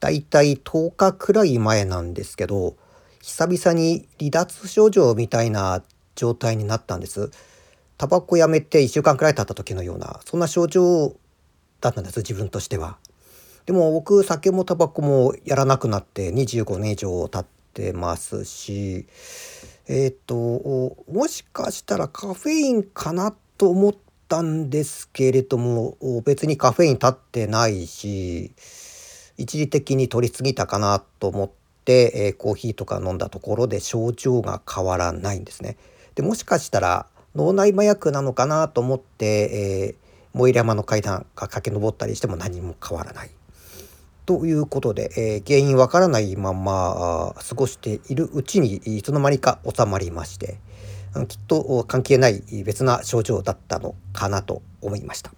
[0.00, 2.76] だいたい10日くらい前なんですけど
[3.22, 5.82] 久々に離脱症状みたいな
[6.16, 7.30] 状態になったんです。
[7.98, 11.14] タバコやめて1週間くらい経った時のようなそんな症状
[11.82, 12.96] だったんです自分としては。
[13.66, 19.06] でも僕酒もタバコもやらなくなって25年以上経ってますし
[19.86, 23.94] えっ、ともしかしたらカフェインかなと思っ
[24.28, 28.52] たんですけれども別にカフェイン立ってないし
[29.40, 31.50] 一時的に取りすぎたかなと思っ
[31.84, 35.78] て、えー、コーヒーとか飲んだところで症状が変わらないんですね。
[36.14, 43.30] でもしかしたら脳内麻薬なのかなと思って、えー、燃山の階段が駆け上ったりしても何も変わらない。
[44.26, 50.58] ということで、えー、原因わからないまま過ごしているうちにいつの間にか収まりまして
[51.26, 55.32] きっと関係ない別な症状だったのかなと思いました。